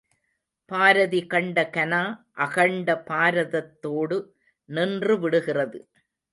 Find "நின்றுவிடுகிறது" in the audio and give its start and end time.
4.69-5.79